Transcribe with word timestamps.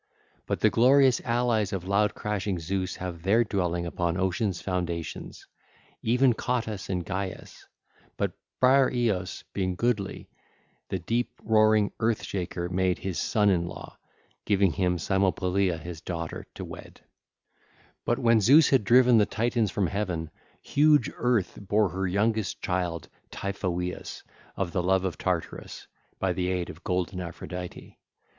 But 0.47 0.61
the 0.61 0.71
glorious 0.71 1.19
allies 1.21 1.71
of 1.71 1.87
loud 1.87 2.15
crashing 2.15 2.57
Zeus 2.57 2.95
have 2.95 3.21
their 3.21 3.43
dwelling 3.43 3.85
upon 3.85 4.17
Ocean's 4.17 4.59
foundations, 4.59 5.45
even 6.01 6.33
Cottus 6.33 6.89
and 6.89 7.05
Gyes; 7.05 7.65
but 8.17 8.31
Briareos, 8.59 9.43
being 9.53 9.75
goodly, 9.75 10.27
the 10.89 10.97
deep 10.97 11.39
roaring 11.43 11.91
Earth 11.99 12.23
Shaker 12.23 12.67
made 12.67 12.97
his 12.97 13.19
son 13.19 13.51
in 13.51 13.67
law, 13.67 13.95
giving 14.43 14.73
him 14.73 14.97
Cymopolea 14.97 15.77
his 15.77 16.01
daughter 16.01 16.47
to 16.55 16.65
wed. 16.65 17.01
(ll. 18.07 18.11
820 18.11 18.11
868) 18.11 18.11
But 18.11 18.19
when 18.23 18.41
Zeus 18.41 18.69
had 18.71 18.83
driven 18.83 19.17
the 19.19 19.27
Titans 19.27 19.69
from 19.69 19.85
heaven, 19.85 20.31
huge 20.63 21.11
Earth 21.15 21.59
bare 21.61 21.89
her 21.89 22.07
youngest 22.07 22.59
child 22.59 23.07
Typhoeus 23.29 24.23
of 24.57 24.71
the 24.71 24.81
love 24.81 25.05
of 25.05 25.19
Tartarus, 25.19 25.85
by 26.17 26.33
the 26.33 26.47
aid 26.49 26.71
of 26.71 26.83
golden 26.83 27.19
Aphrodite. 27.19 27.99